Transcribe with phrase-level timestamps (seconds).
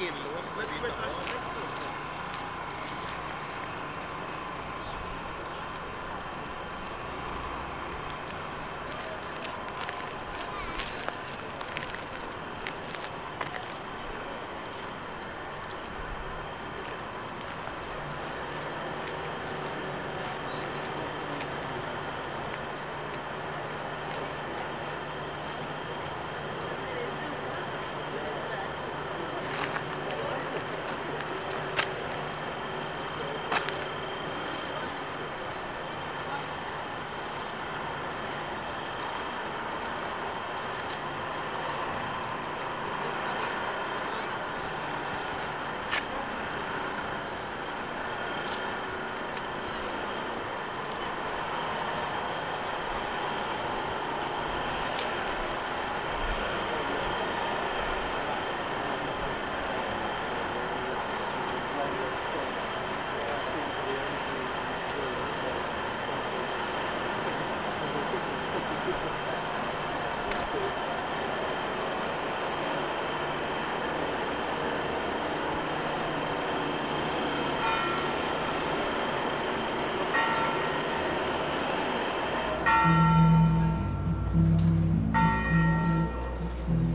[0.00, 1.41] inlåst med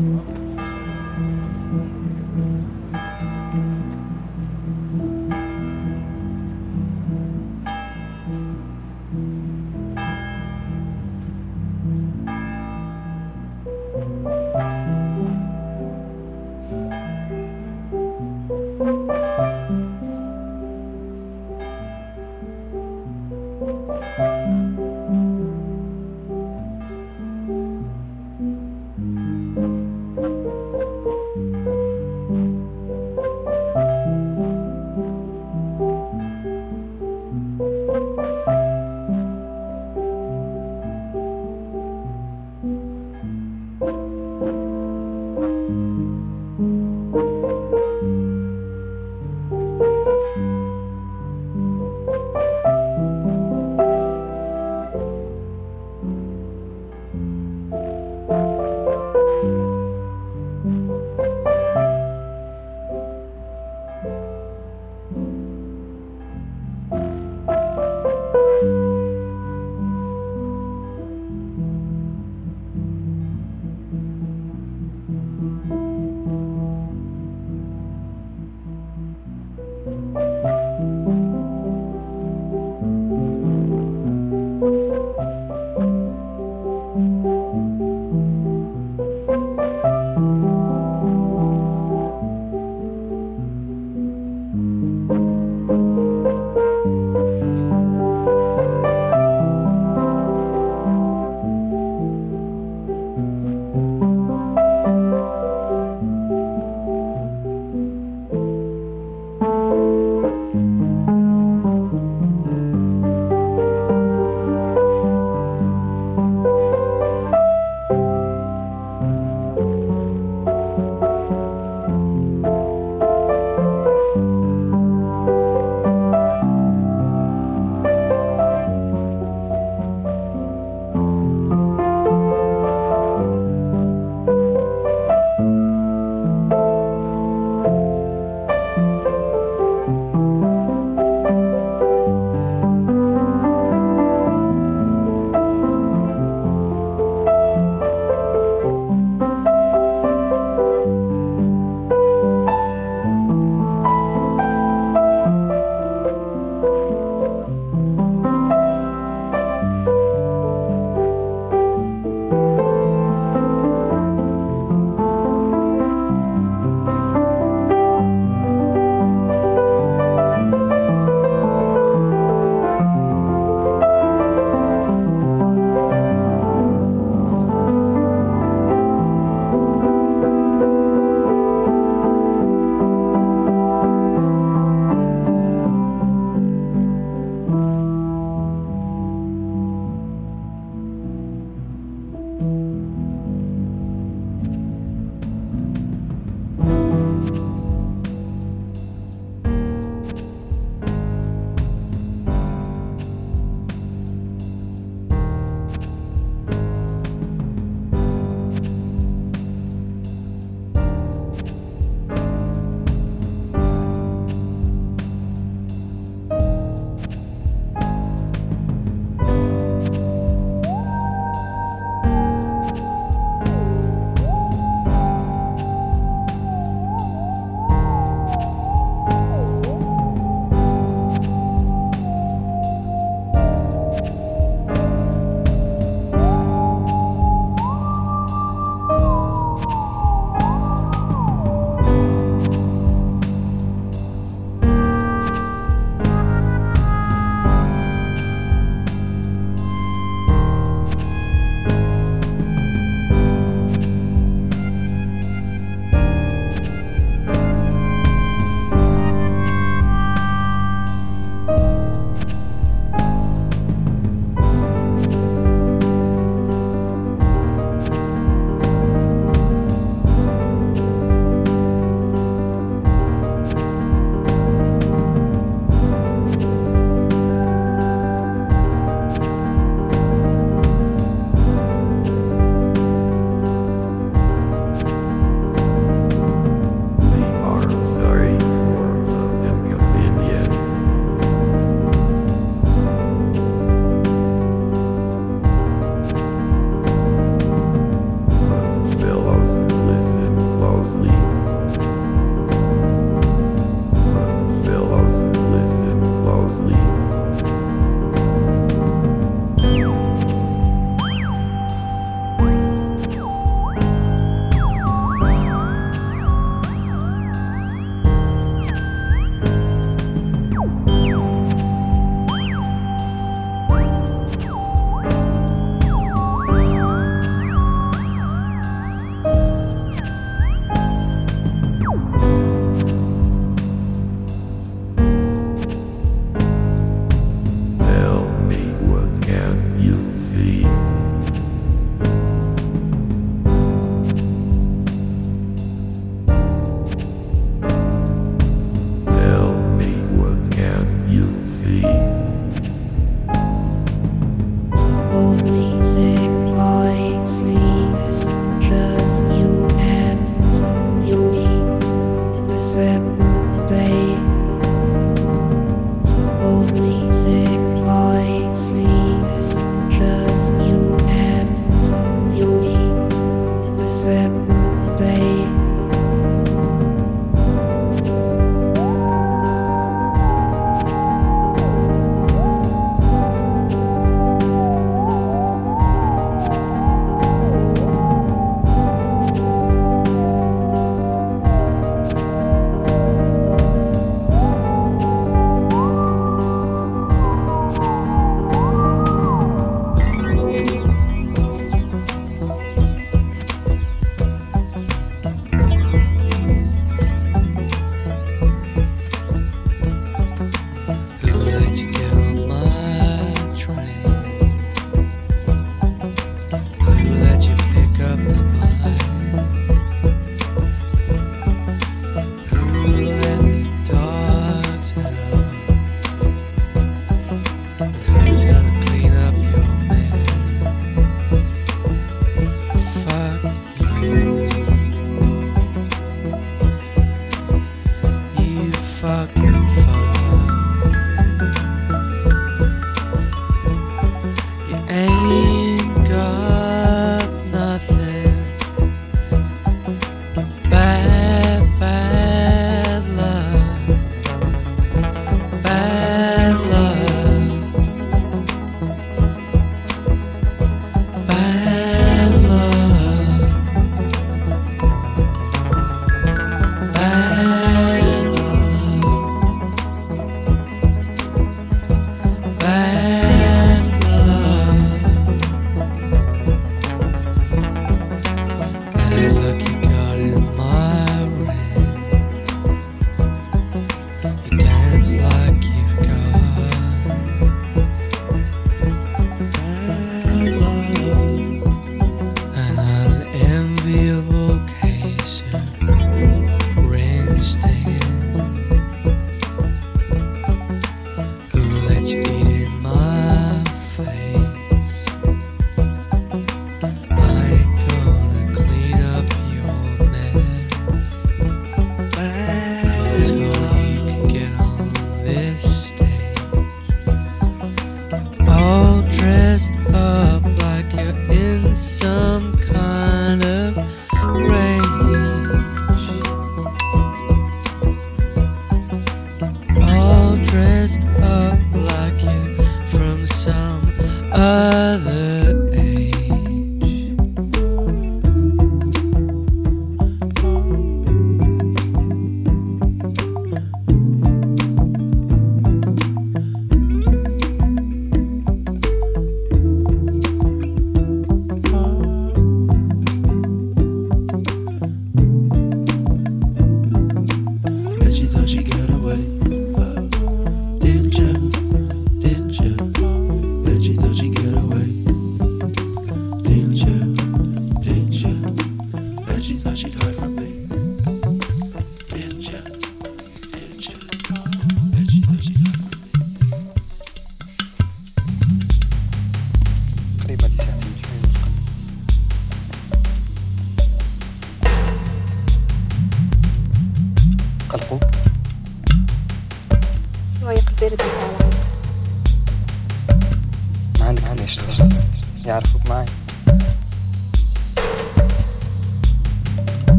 [0.00, 0.39] Mm-hmm.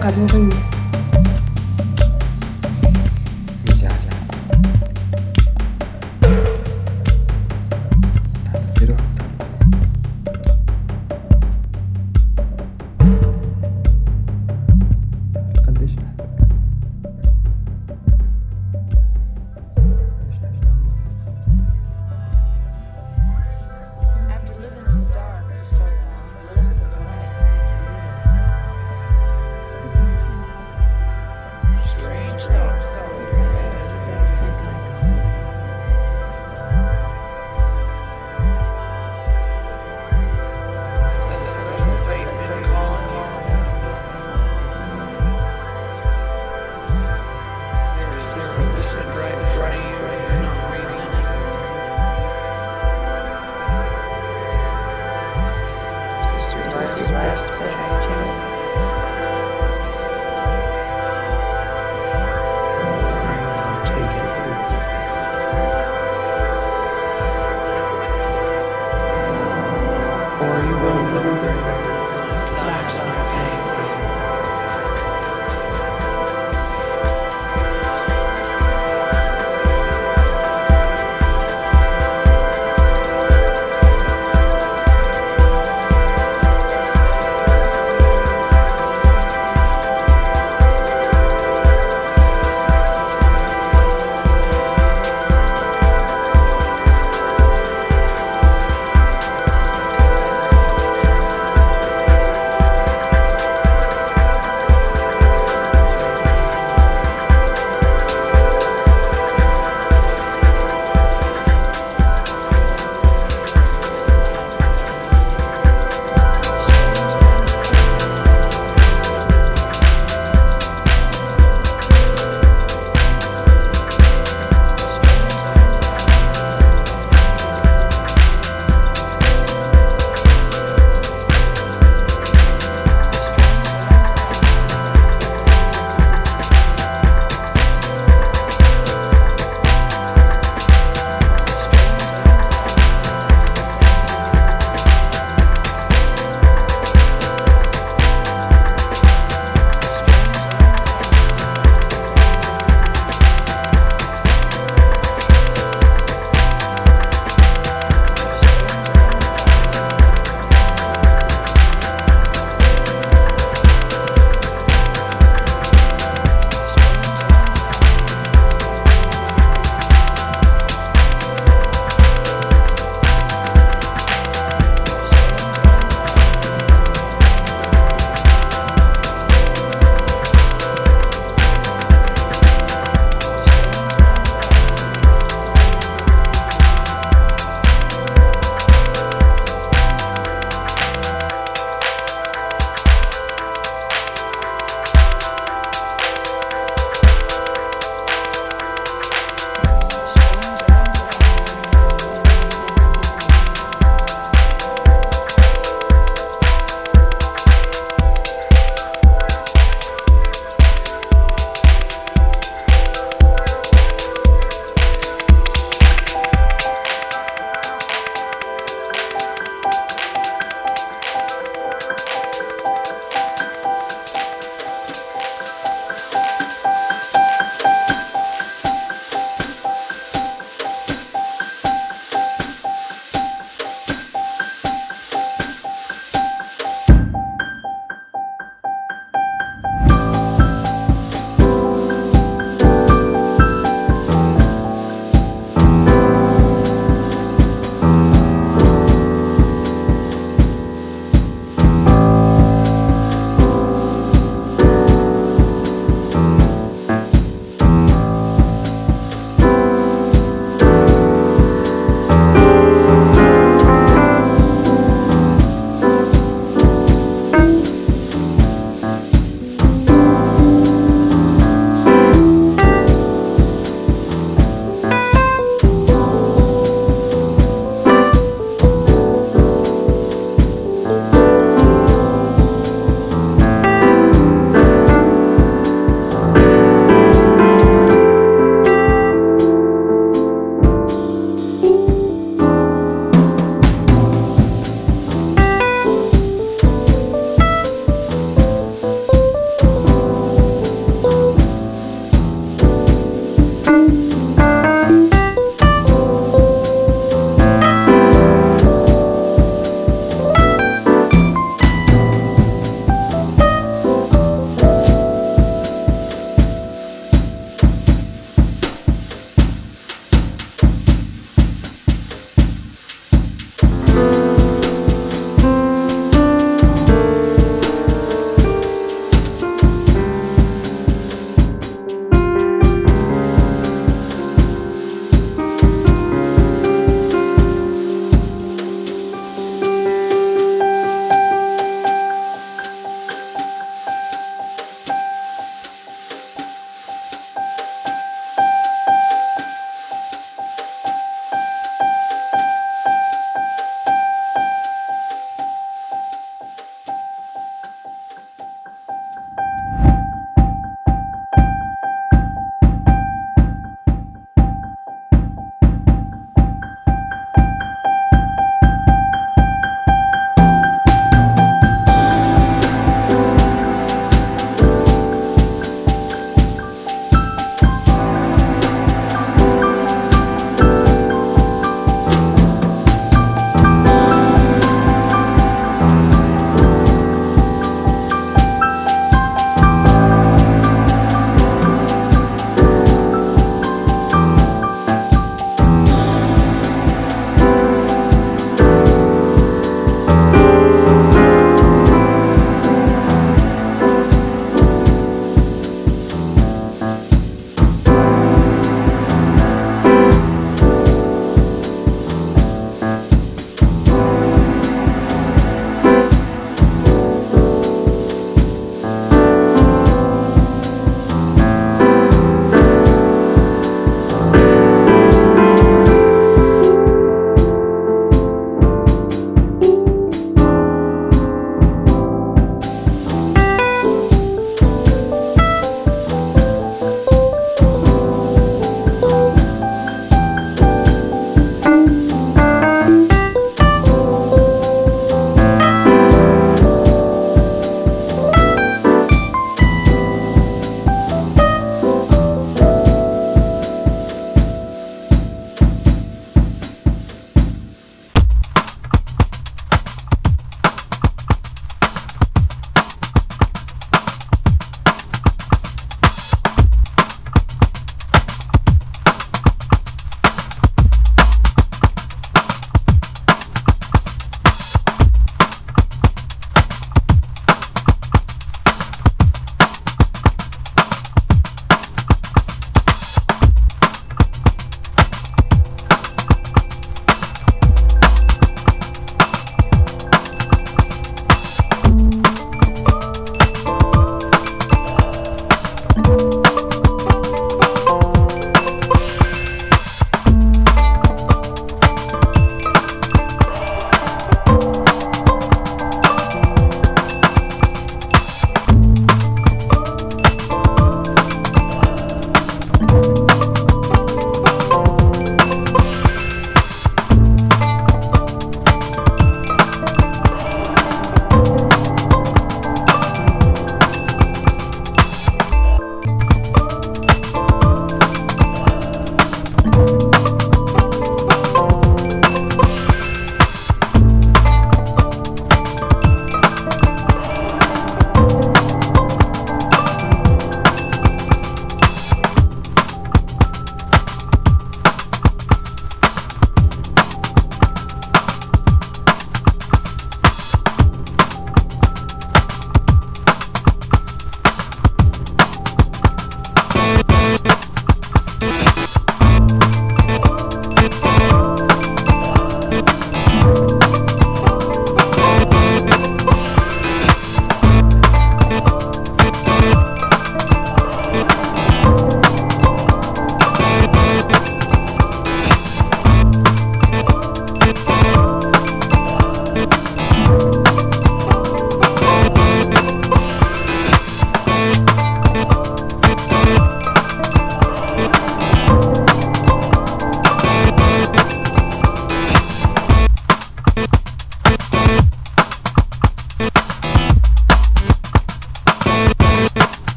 [0.00, 0.73] à l'origine.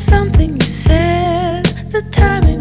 [0.00, 1.64] Something you said.
[1.90, 2.51] The timing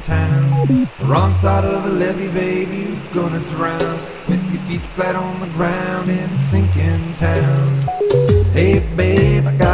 [0.00, 0.88] town.
[1.02, 3.98] Wrong side of the levee, baby, you're gonna drown.
[4.28, 7.68] With your feet flat on the ground in a sinking town.
[8.52, 9.67] Hey, babe, I got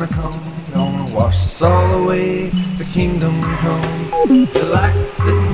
[0.00, 2.48] gonna come, gonna wash us all away.
[2.78, 4.30] The kingdom come.
[4.30, 5.49] You like sitting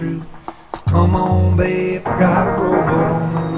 [0.00, 0.26] truth.
[0.70, 3.49] So come on, babe, I got a robot on the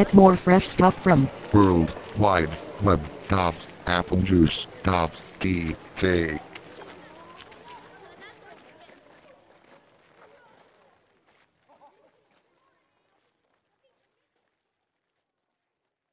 [0.00, 1.92] Get more fresh stuff from World